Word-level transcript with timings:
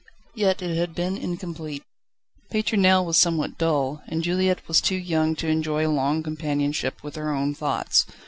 Yet 0.33 0.63
it 0.63 0.75
had 0.77 0.95
been 0.95 1.15
incomplete! 1.15 1.83
Pétronelle 2.51 3.05
was 3.05 3.19
somewhat 3.19 3.59
dull, 3.59 4.01
and 4.07 4.23
Juliette 4.23 4.67
was 4.67 4.81
too 4.81 4.95
young 4.95 5.35
to 5.35 5.47
enjoy 5.47 5.87
long 5.87 6.23
companionship 6.23 7.03
with 7.03 7.13
her 7.17 7.31
own 7.31 7.53
thoughts. 7.53 8.07